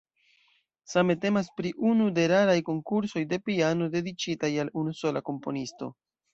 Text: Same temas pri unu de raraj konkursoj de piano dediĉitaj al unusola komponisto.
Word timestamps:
Same 0.93 1.15
temas 1.25 1.49
pri 1.61 1.73
unu 1.91 2.07
de 2.15 2.25
raraj 2.33 2.57
konkursoj 2.71 3.25
de 3.35 3.41
piano 3.51 3.93
dediĉitaj 3.99 4.53
al 4.67 4.75
unusola 4.85 5.27
komponisto. 5.33 5.95